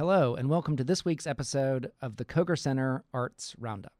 [0.00, 3.92] Hello, and welcome to this week's episode of the Koger Center Arts Roundup.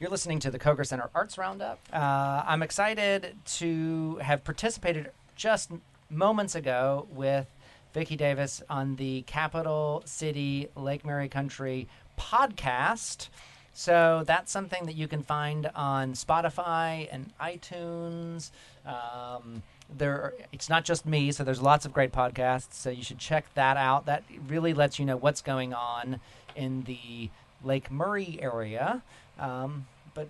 [0.00, 1.78] You're listening to the Koger Center Arts Roundup.
[1.92, 5.70] Uh, I'm excited to have participated just
[6.10, 7.46] moments ago with
[7.92, 11.86] Vicki Davis on the Capital City Lake Murray Country
[12.18, 13.28] podcast.
[13.74, 18.52] So that's something that you can find on Spotify and iTunes.
[18.86, 19.62] Um,
[19.94, 22.74] there, it's not just me, so there's lots of great podcasts.
[22.74, 24.06] So you should check that out.
[24.06, 26.20] That really lets you know what's going on
[26.54, 27.30] in the
[27.64, 29.02] Lake Murray area.
[29.40, 30.28] Um, but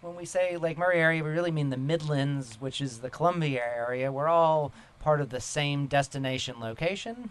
[0.00, 3.62] when we say Lake Murray area, we really mean the Midlands, which is the Columbia
[3.64, 4.10] area.
[4.10, 7.30] We're all part of the same destination location.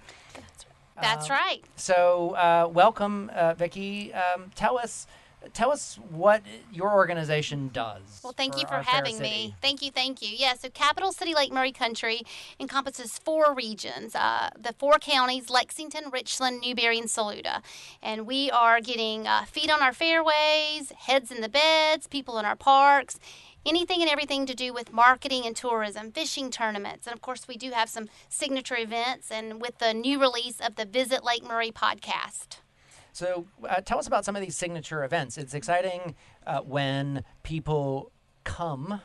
[1.01, 1.61] That's Um, right.
[1.75, 4.13] So, uh, welcome, uh, Vicki.
[4.13, 5.05] Um, tell us,
[5.53, 8.21] tell us what your organization does.
[8.23, 9.55] Well, thank you for having me.
[9.61, 10.29] Thank you, thank you.
[10.35, 12.21] Yeah, so Capital City Lake Murray Country
[12.59, 17.61] encompasses four regions uh, the four counties Lexington, Richland, Newberry, and Saluda.
[18.01, 22.45] And we are getting uh, feet on our fairways, heads in the beds, people in
[22.45, 23.19] our parks.
[23.65, 27.57] Anything and everything to do with marketing and tourism, fishing tournaments, and of course, we
[27.57, 29.31] do have some signature events.
[29.31, 32.59] And with the new release of the Visit Lake Murray podcast.
[33.11, 35.37] So, uh, tell us about some of these signature events.
[35.37, 36.15] It's exciting
[36.45, 38.11] uh, when people
[38.43, 39.01] come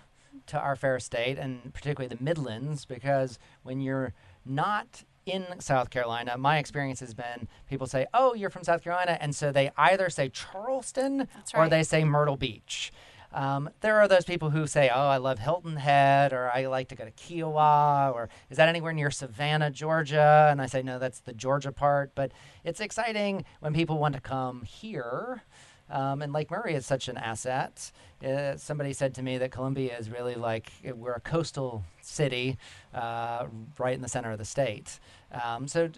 [0.47, 4.13] to our fair state, and particularly the Midlands, because when you're
[4.45, 9.17] not in South Carolina, my experience has been people say, "Oh, you're from South Carolina,"
[9.21, 12.93] and so they either say Charleston That's or they say Myrtle Beach.
[13.35, 16.89] Um, there are those people who say, "Oh, I love Hilton Head," or "I like
[16.89, 21.01] to go to Kiawah," or "Is that anywhere near Savannah, Georgia?" And I say, "No,
[21.01, 22.31] that's the Georgia part." But
[22.63, 25.43] it's exciting when people want to come here.
[25.91, 27.91] Um, and Lake Murray is such an asset.
[28.25, 32.59] Uh, somebody said to me that Columbia is really like we're a coastal city,
[32.95, 33.47] uh,
[33.79, 34.99] right in the center of the state.
[35.43, 35.91] Um, so,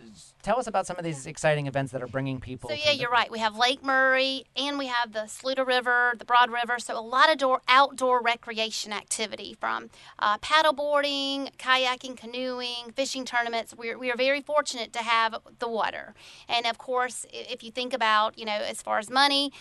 [0.42, 2.70] tell us about some of these exciting events that are bringing people.
[2.70, 3.30] So yeah, the- you're right.
[3.30, 6.78] We have Lake Murray and we have the Saluda River, the Broad River.
[6.78, 13.26] So a lot of door, outdoor recreation activity from uh, paddle boarding, kayaking, canoeing, fishing
[13.26, 13.74] tournaments.
[13.76, 16.14] We're, we are very fortunate to have the water.
[16.48, 19.52] And of course, if you think about, you know, as far as money,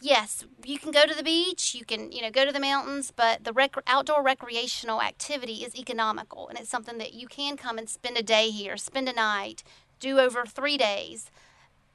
[0.00, 3.12] yes, you can go to the beach, you can, you know, go to the mountains,
[3.14, 7.78] but the rec- outdoor recreational activity is economical and it's something that you can come
[7.78, 9.62] and spend a day here, spend a night,
[10.00, 11.30] do over 3 days.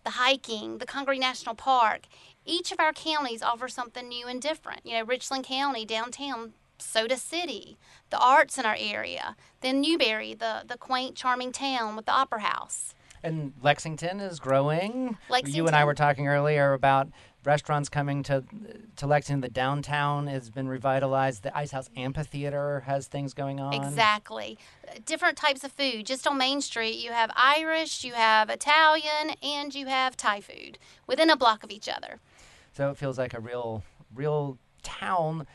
[0.03, 2.07] The hiking, the Congaree National Park,
[2.45, 4.81] each of our counties offer something new and different.
[4.85, 7.77] You know, Richland County downtown, Soda City,
[8.09, 12.41] the arts in our area, then Newberry, the the quaint, charming town with the Opera
[12.41, 12.93] House.
[13.23, 15.17] And Lexington is growing.
[15.45, 17.07] You and I were talking earlier about
[17.45, 18.43] restaurants coming to
[18.97, 19.41] to Lexington.
[19.41, 21.43] The downtown has been revitalized.
[21.43, 23.73] The Ice House Amphitheater has things going on.
[23.73, 24.57] Exactly.
[24.87, 26.05] Uh, Different types of food.
[26.05, 30.77] Just on Main Street, you have Irish, you have Italian, and you have Thai food
[31.07, 32.19] within a block of each other.
[32.73, 35.47] So it feels like a real, real town.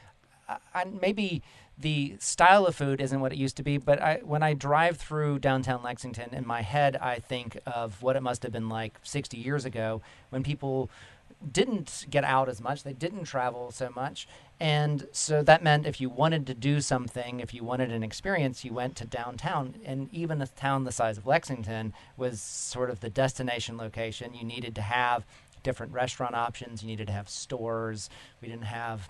[0.49, 1.43] Uh, and maybe
[1.81, 4.97] the style of food isn't what it used to be, but I, when I drive
[4.97, 8.99] through downtown Lexington, in my head, I think of what it must have been like
[9.03, 10.91] 60 years ago when people
[11.53, 14.27] didn't get out as much, they didn't travel so much.
[14.61, 18.65] And so that meant if you wanted to do something, if you wanted an experience,
[18.65, 19.77] you went to downtown.
[19.85, 24.35] And even a town the size of Lexington was sort of the destination location.
[24.35, 25.25] You needed to have
[25.69, 26.83] different restaurant options.
[26.83, 28.09] You needed to have stores.
[28.41, 29.07] We didn't have,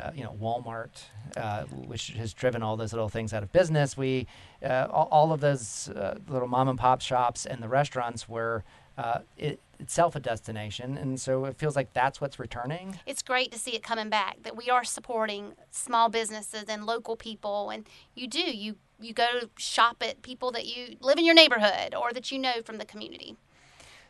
[0.00, 1.02] uh, you know, Walmart,
[1.36, 3.96] uh, which has driven all those little things out of business.
[3.96, 4.28] We,
[4.62, 8.62] uh, all, of those uh, little mom and pop shops and the restaurants were
[8.96, 12.98] uh, it, itself a destination, and so it feels like that's what's returning.
[13.06, 14.42] It's great to see it coming back.
[14.42, 19.48] That we are supporting small businesses and local people, and you do you you go
[19.56, 22.84] shop at people that you live in your neighborhood or that you know from the
[22.84, 23.36] community.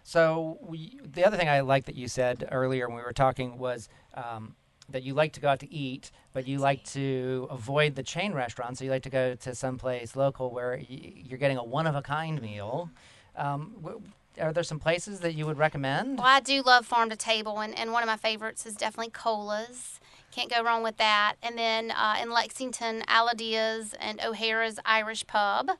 [0.02, 3.58] So we, the other thing I like that you said earlier when we were talking
[3.58, 4.56] was um,
[4.88, 8.32] that you like to go out to eat, but you like to avoid the chain
[8.32, 8.78] restaurants.
[8.78, 11.94] So you like to go to someplace local where y- you're getting a one of
[11.94, 12.90] a kind meal.
[13.36, 14.02] Um, w-
[14.40, 16.18] are there some places that you would recommend?
[16.18, 19.10] Well, I do love farm to table, and, and one of my favorites is definitely
[19.10, 20.00] Cola's.
[20.30, 21.34] Can't go wrong with that.
[21.42, 25.70] And then uh, in Lexington, Alodia's and O'Hara's Irish Pub.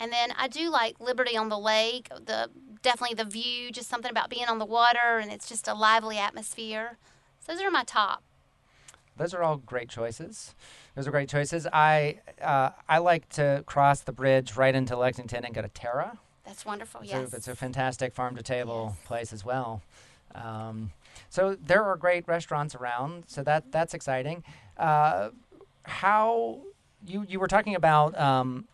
[0.00, 2.08] And then I do like Liberty on the Lake.
[2.08, 2.48] The
[2.82, 6.16] definitely the view, just something about being on the water, and it's just a lively
[6.18, 6.96] atmosphere.
[7.40, 8.22] So those are my top.
[9.16, 10.54] Those are all great choices.
[10.94, 11.66] Those are great choices.
[11.70, 16.18] I uh, I like to cross the bridge right into Lexington and go to Terra.
[16.44, 17.02] That's wonderful.
[17.04, 17.34] So Yes.
[17.34, 19.06] it's a fantastic farm to table Yes.
[19.06, 19.82] place as well.
[20.34, 20.92] Um,
[21.28, 23.24] so there are great restaurants around.
[23.26, 24.42] So that that's exciting.
[24.78, 25.30] Uh,
[25.84, 26.62] how
[27.06, 28.66] you you were talking about um,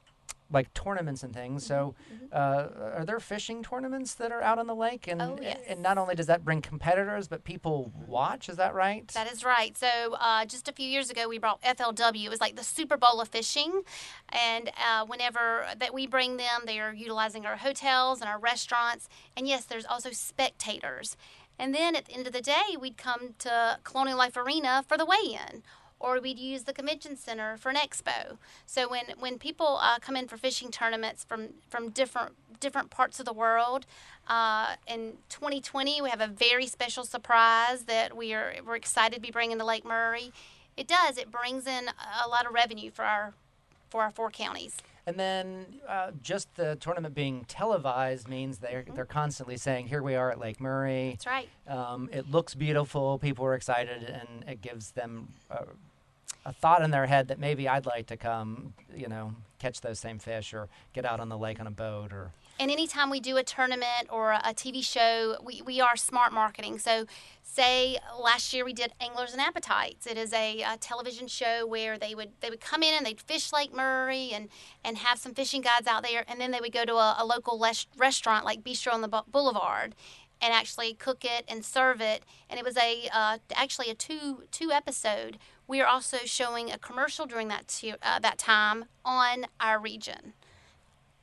[0.50, 1.66] like tournaments and things.
[1.66, 2.26] So, Mm-hmm.
[2.32, 5.08] uh, are there fishing tournaments that are out on the lake?
[5.08, 5.58] And Oh, yes.
[5.68, 8.48] and not only does that bring competitors, but people watch.
[8.48, 9.06] Is that right?
[9.08, 9.76] That is right.
[9.76, 9.88] So
[10.20, 12.24] uh, just a few years ago, we brought FLW.
[12.24, 13.82] It was like the Super Bowl of fishing,
[14.28, 19.08] and uh, whenever that we bring them, they are utilizing our hotels and our restaurants.
[19.36, 21.16] And yes, there's also spectators.
[21.58, 24.96] And then at the end of the day, we'd come to Colonial Life Arena for
[24.98, 25.62] the weigh-in.
[25.98, 28.36] Or we'd use the convention center for an expo.
[28.66, 33.20] So when, when people uh, come in for fishing tournaments from, from different different parts
[33.20, 33.84] of the world,
[34.28, 39.20] uh, in 2020 we have a very special surprise that we are we're excited to
[39.20, 40.32] be bringing to Lake Murray.
[40.76, 41.16] It does.
[41.16, 41.88] It brings in
[42.24, 43.34] a lot of revenue for our
[43.88, 44.76] for our four counties.
[45.06, 48.94] And then uh, just the tournament being televised means they're Mm-hmm.
[48.94, 51.48] they're constantly saying, "Here we are at Lake Murray." That's right.
[51.68, 53.18] Um, it looks beautiful.
[53.18, 55.64] People are excited, and it gives them a,
[56.44, 59.98] a thought in their head that maybe I'd like to come, you know, catch those
[60.00, 62.32] same fish or get out on the lake on a boat or.
[62.58, 66.78] And anytime we do a tournament or a TV show, we, we are smart marketing.
[66.78, 67.04] So,
[67.42, 70.06] say last year we did Anglers and Appetites.
[70.06, 73.20] It is a, uh television show where they would they would come in and they'd
[73.20, 74.48] fish Lake Murray and
[74.84, 77.26] and have some fishing guides out there, and then they would go to a, a
[77.26, 79.94] local les- restaurant like Bistro on the Boulevard.
[80.38, 84.42] And actually cook it and serve it, and it was a uh, actually a two
[84.50, 85.38] two episode.
[85.66, 90.34] We are also showing a commercial during that t- uh, that time on our region.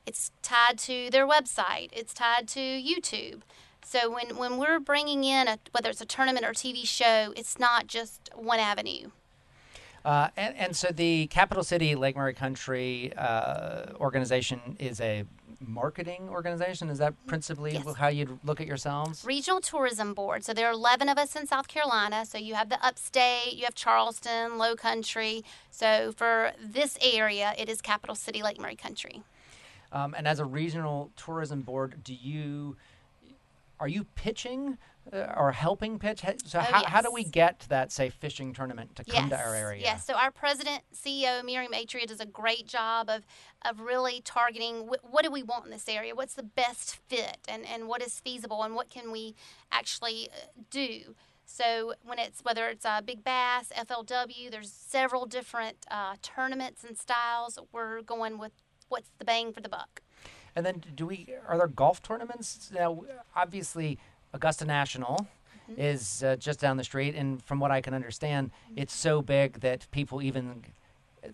[0.06, 1.88] It's tied to their website.
[1.92, 3.40] It's tied to YouTube.
[3.84, 7.58] So when, when we're bringing in a, whether it's a tournament or TV show, it's
[7.58, 9.10] not just one avenue.
[10.04, 15.24] Uh, and, and so the Capital City Lake Murray Country uh, organization is a
[15.60, 16.90] marketing organization.
[16.90, 17.96] Is that principally Yes.
[17.96, 19.24] how you'd look at yourselves?
[19.24, 20.44] Regional Tourism Board.
[20.44, 22.26] So there are 11 of us in South Carolina.
[22.26, 25.42] So you have the upstate, you have Charleston, Low Country.
[25.70, 29.22] So for this area, it is Capital City Lake Murray Country.
[29.94, 32.76] Um, and as a regional tourism board, do you
[33.80, 34.78] are you pitching
[35.12, 36.22] uh, or helping pitch?
[36.46, 39.40] So Oh, how, how do we get that say fishing tournament to come yes.
[39.40, 39.82] to our area?
[39.82, 40.04] Yes.
[40.04, 43.24] So our president, CEO Miriam Atria does a great job of
[43.64, 46.14] of really targeting wh- what do we want in this area?
[46.14, 49.34] What's the best fit, and and what is feasible, and what can we
[49.70, 51.14] actually uh, do?
[51.46, 56.96] So when it's whether it's uh, Big Bass, FLW, there's several different uh, tournaments and
[56.96, 57.58] styles.
[57.72, 58.52] We're going with
[58.88, 60.02] what's the bang for the buck.
[60.56, 62.70] And then do we are there golf tournaments?
[62.72, 63.02] Now,
[63.34, 63.98] obviously,
[64.32, 65.26] Augusta National
[65.70, 65.80] Mm-hmm.
[65.80, 69.60] is uh, just down the street, and from what I can understand, it's so big
[69.60, 70.62] that people even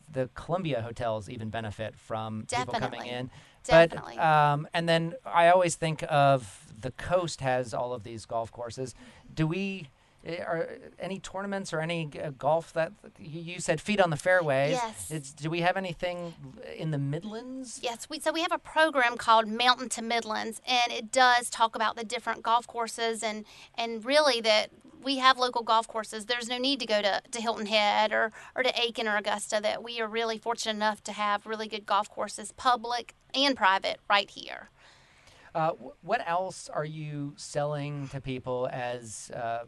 [0.08, 3.28] the Columbia hotels even benefit from people coming in.
[3.64, 4.14] Definitely.
[4.16, 8.52] But um, and then I always think of the coast has all of these golf
[8.52, 8.94] courses.
[9.34, 9.88] Do we?
[10.24, 10.68] Eh, Are
[10.98, 14.72] any tournaments or any uh, golf that you you said feet on the fairways?
[14.72, 15.10] Yes.
[15.10, 16.34] It's, do we have anything
[16.76, 17.80] in the Midlands?
[17.82, 21.74] Yes, we so we have a program called Mountain to Midlands, and it does talk
[21.74, 23.44] about the different golf courses and
[23.74, 24.70] and really that
[25.02, 26.26] we have local golf courses.
[26.26, 29.60] There's no need to go to, to Hilton Head or, or to Aiken or Augusta.
[29.62, 33.98] That we are really fortunate enough to have really good golf courses, public and private,
[34.08, 34.70] right here.
[35.54, 35.72] Uh,
[36.02, 39.64] what else are you selling to people as uh,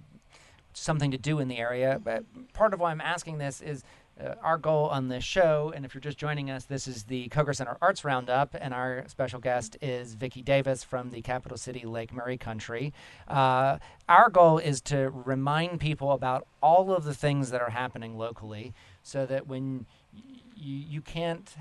[0.72, 2.00] something to do in the area?
[2.02, 3.82] But part of why I'm asking this is
[4.20, 7.28] uh, our goal on this show, and if you're just joining us, this is the
[7.28, 11.86] Koger Center Arts Roundup, and our special guest is Vicki Davis from the capital city
[11.86, 12.92] Lake Murray country.
[13.26, 13.78] Uh,
[14.10, 18.74] our goal is to remind people about all of the things that are happening locally,
[19.02, 20.20] so that when y-
[20.54, 21.56] you can't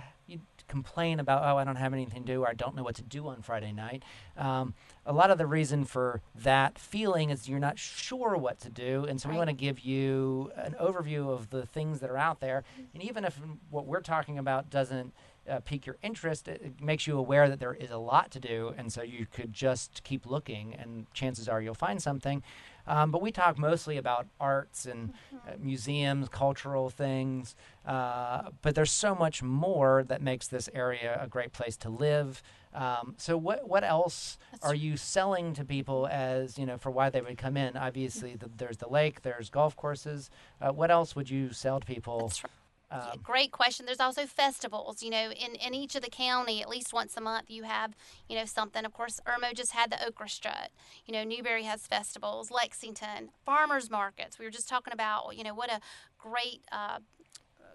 [0.71, 3.03] complain about oh I don't have anything to do or I don't know what to
[3.03, 4.03] do on Friday night.
[4.37, 4.73] Um,
[5.05, 9.05] a lot of the reason for that feeling is you're not sure what to do,
[9.05, 12.39] and so we want to give you an overview of the things that are out
[12.39, 12.63] there.
[12.93, 13.37] And even if
[13.69, 15.13] what we're talking about doesn't
[15.49, 18.39] uh, pique your interest, it, it makes you aware that there is a lot to
[18.39, 22.43] do, and so you could just keep looking, and chances are you'll find something.
[22.87, 27.55] Um, but we talk mostly about arts and uh, museums, cultural things.
[27.85, 32.43] Uh, but there's so much more that makes this area a great place to live.
[32.73, 36.89] Um, so what what else That's are you selling to people as you know for
[36.89, 37.75] why they would come in?
[37.75, 40.29] Obviously, the, there's the lake, there's golf courses.
[40.61, 42.31] Uh, what else would you sell to people?
[42.43, 42.51] Right.
[42.91, 43.85] Um, great question.
[43.85, 45.01] There's also festivals.
[45.01, 47.93] You know, in, in each of the county, at least once a month, you have
[48.27, 48.83] you know something.
[48.85, 50.71] Of course, Irmo just had the Okra Strut.
[51.05, 52.51] You know, Newberry has festivals.
[52.51, 54.37] Lexington, farmers markets.
[54.37, 55.79] We were just talking about you know what a
[56.17, 56.99] great uh,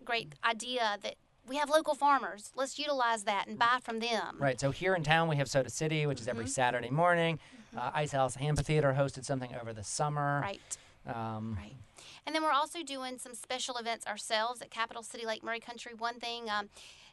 [0.04, 1.14] great idea that
[1.49, 2.50] we have local farmers.
[2.56, 4.37] Let's utilize that and buy from them.
[4.38, 4.61] Right.
[4.61, 6.37] So here in town, we have Soda City, which is Mm-hmm.
[6.38, 7.38] every Saturday morning.
[7.76, 10.40] Uh, Ice House Amphitheater hosted something over the summer.
[10.42, 10.61] Right.
[11.06, 11.76] Um, Right.
[12.26, 15.92] And then we're also doing some special events ourselves at Capital City Lake Murray Country.
[15.97, 16.68] One thing um,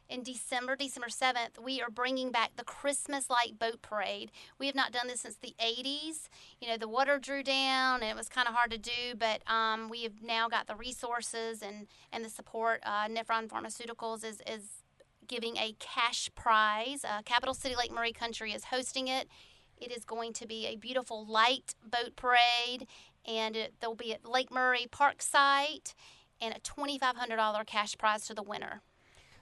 [0.08, 4.32] in December, December 7th, we are bringing back the Christmas Light Boat Parade.
[4.58, 6.28] We have not done this since the 80s.
[6.60, 9.48] You know, the water drew down and it was kind of hard to do, but
[9.48, 12.82] um, we have now got the resources and, and the support.
[12.84, 14.82] Uh, Nephron Pharmaceuticals is, is
[15.26, 17.04] giving a cash prize.
[17.04, 19.28] Uh, Capital City Lake Murray Country is hosting it.
[19.80, 22.86] It is going to be a beautiful light boat parade,
[23.26, 25.94] and it, they'll be at Lake Murray Park site
[26.40, 28.82] and a $2,500 cash prize to the winner.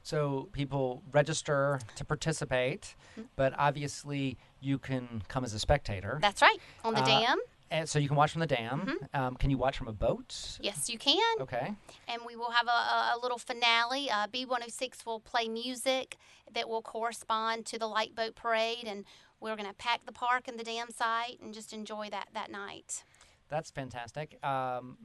[0.05, 3.29] So people register to participate, Mm-hmm.
[3.37, 6.19] but obviously you can come as a spectator.
[6.23, 7.39] That's right, on the Uh, dam.
[7.71, 8.81] And so you can watch from the dam.
[8.87, 9.21] Mm-hmm.
[9.23, 10.59] Um, can you watch from a boat?
[10.61, 11.21] Yes, you can.
[11.41, 11.75] Okay.
[12.09, 14.11] And we will have a, a, a little finale.
[14.11, 16.17] Uh, B106 will play music
[16.55, 19.05] that will correspond to the light boat parade, and
[19.41, 22.51] we're going to pack the park and the dam site and just enjoy that, that
[22.51, 23.05] night.
[23.53, 24.43] That's fantastic.
[24.43, 24.97] Um,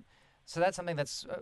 [0.45, 1.41] so that's something that's uh,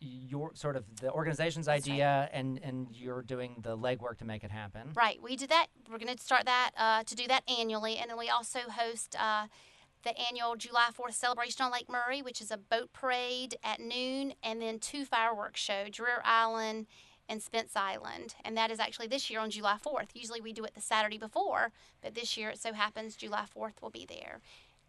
[0.00, 1.92] your sort of the organization's That's right.
[1.92, 4.92] idea, and and you're doing the legwork to make it happen.
[4.94, 5.66] Right, we do that.
[5.90, 9.14] We're going to start that uh, to do that annually, and then we also host
[9.20, 9.48] uh,
[10.04, 14.32] the annual July Fourth celebration on Lake Murray, which is a boat parade at noon,
[14.42, 16.86] and then two fireworks show, Dreher Island
[17.28, 20.08] and Spence Island, and that is actually this year on July Fourth.
[20.14, 23.82] Usually we do it the Saturday before, but this year it so happens July Fourth
[23.82, 24.40] will be there.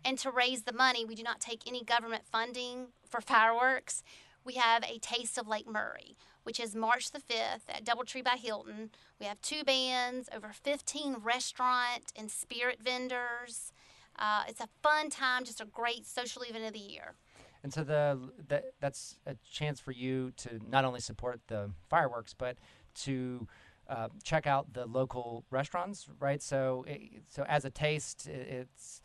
[0.05, 4.03] And to raise the money, we do not take any government funding for fireworks.
[4.45, 8.37] We have a Taste of Lake Murray, which is March the 5th at Doubletree by
[8.37, 8.91] Hilton.
[9.19, 13.73] We have two bands, over 15 restaurant and spirit vendors.
[14.17, 17.15] Uh, it's a fun time, just a great social event of the year.
[17.63, 22.33] And so the, the that's a chance for you to not only support the fireworks,
[22.33, 22.57] but
[23.01, 23.47] to
[23.89, 26.41] uh, check out the local restaurants, right?
[26.41, 29.01] So, it, so as a taste, i it's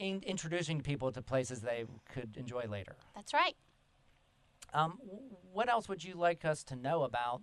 [0.00, 2.96] in, introducing people to places they could enjoy later.
[3.14, 3.54] That's right.
[4.72, 4.98] Um,
[5.52, 7.42] what else would you like us to know about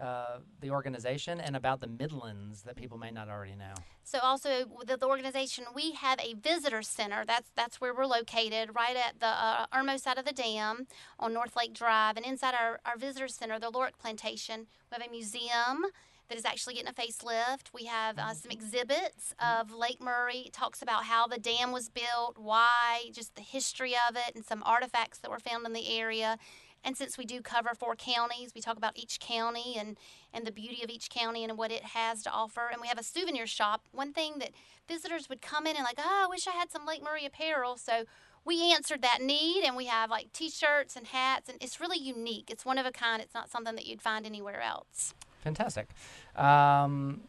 [0.00, 3.74] uh, the organization and about the Midlands that people may not already know?
[4.02, 7.24] So also with the organization, we have a visitor center.
[7.26, 10.86] That's that's where we're located, right at the uh, Irmo side of the dam
[11.18, 12.16] on North Lake Drive.
[12.16, 15.84] And inside our, our visitor center, the Lorick Plantation, we have a museum
[16.28, 17.72] that is actually getting a facelift.
[17.72, 20.44] We have uh, some exhibits of Lake Murray.
[20.46, 24.44] It talks about how the dam was built, why, just the history of it, and
[24.44, 26.38] some artifacts that were found in the area.
[26.84, 29.98] And since we do cover four counties, we talk about each county and,
[30.32, 32.68] and the beauty of each county and what it has to offer.
[32.70, 33.82] And we have a souvenir shop.
[33.90, 34.50] One thing that
[34.86, 37.76] visitors would come in and like, oh, I wish I had some Lake Murray apparel.
[37.76, 38.04] So
[38.44, 42.48] we answered that need and we have like t-shirts and hats and it's really unique.
[42.48, 43.20] It's one of a kind.
[43.20, 45.14] It's not something that you'd find anywhere else.
[45.42, 45.88] Fantastic.
[46.36, 47.22] Um,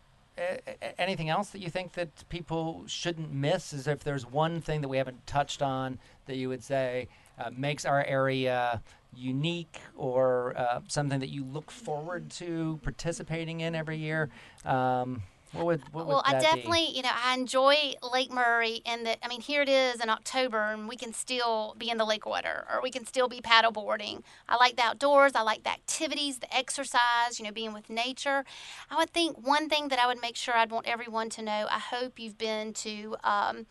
[0.97, 3.73] anything else that you think that people shouldn't miss?
[3.73, 7.49] Is if there's one thing that we haven't touched on that you would say uh,
[7.55, 8.81] makes our area
[9.15, 14.29] unique or uh, something that you look forward to participating in every year?
[14.65, 19.05] Um, what would what well, would I definitely, you know, I enjoy Lake Murray, and
[19.05, 22.05] that I mean, here it is in October, and we can still be in the
[22.05, 24.23] lake water, or we can still be paddle boarding.
[24.47, 25.31] I like the outdoors.
[25.35, 27.39] I like the activities, the exercise.
[27.39, 28.45] You know, being with nature.
[28.91, 31.67] I would think one thing that I would make sure I'd want everyone to know.
[31.69, 33.15] I hope you've been to.
[33.23, 33.65] Um,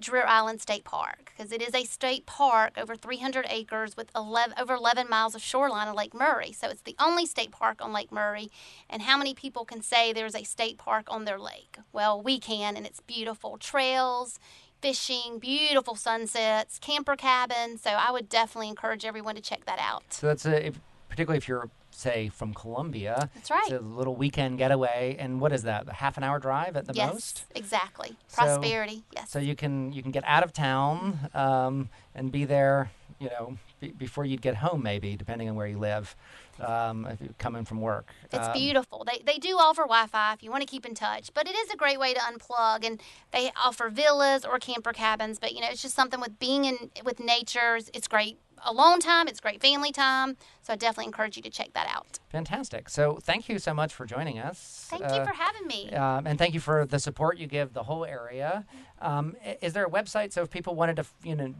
[0.00, 4.54] Dreher Island State Park because it is a state park over 300 acres with 11,
[4.58, 6.52] over 11 miles of shoreline of Lake Murray.
[6.52, 8.50] So it's the only state park on Lake Murray.
[8.90, 11.78] And how many people can say there's a state park on their lake?
[11.92, 14.38] Well, we can, and it's beautiful trails,
[14.80, 17.82] fishing, beautiful sunsets, camper cabins.
[17.82, 20.02] So I would definitely encourage everyone to check that out.
[20.10, 23.28] So that's a, if, particularly if you're say from Columbia.
[23.34, 23.62] That's right.
[23.66, 25.88] It's a little weekend getaway, and what is that?
[25.88, 27.44] A half an hour drive at the yes, most.
[27.54, 28.16] exactly.
[28.28, 29.02] So- Prosperity.
[29.14, 29.30] yes.
[29.30, 33.56] So you can you can get out of town um, and be there, you know,
[33.80, 36.14] be, before you'd get home, maybe depending on where you live,
[36.60, 38.12] um, if you're coming from work.
[38.32, 39.04] It's Um, beautiful.
[39.04, 41.54] They, they do offer Wi Fi if you want to keep in touch, but it
[41.56, 42.84] is a great way to unplug.
[42.86, 43.00] And
[43.32, 45.38] they offer villas or camper cabins.
[45.38, 47.78] But you know, it's just something with being in with nature.
[47.92, 49.28] It's great alone time.
[49.28, 50.36] It's great family time.
[50.62, 52.18] So I definitely encourage you to check that out.
[52.30, 52.88] Fantastic.
[52.88, 54.86] So thank you so much for joining us.
[54.90, 55.90] Thank Uh, you for having me.
[55.92, 58.64] Um, and thank you for the support you give the whole area.
[59.00, 61.54] Um, is there a website so if people wanted to, you know,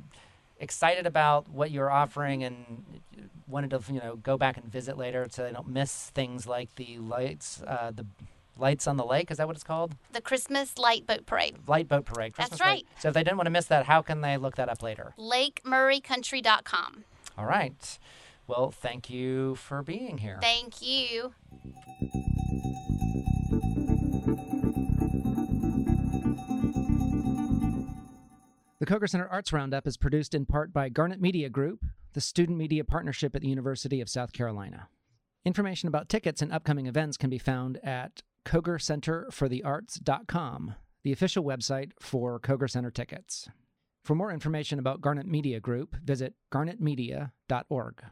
[0.60, 2.84] excited about what you're offering and
[3.46, 6.74] wanted to, you know, go back and visit later so they don't miss things like
[6.74, 8.04] the lights, uh, the
[8.58, 9.30] lights on the lake?
[9.30, 9.94] Is that what it's called?
[10.12, 11.56] The Christmas Light Boat Parade.
[11.66, 12.34] Light boat parade.
[12.36, 12.66] That's Christmas light.
[12.66, 12.86] right.
[13.00, 15.14] So if they didn't want to miss that, how can they look that up later?
[15.18, 17.04] LakeMurrayCountry.com.
[17.36, 17.98] All right.
[18.46, 20.38] Well, thank you for being here.
[20.40, 21.34] Thank you.
[28.80, 32.56] The Koger Center Arts Roundup is produced in part by Garnet Media Group, the student
[32.56, 34.88] media partnership at the University of South Carolina.
[35.44, 40.74] Information about tickets and upcoming events can be found at kogercenterforthearts.com,
[41.04, 43.50] the official website for Koger Center tickets.
[44.04, 48.04] For more information about Garnet Media Group, visit garnetmedia.org.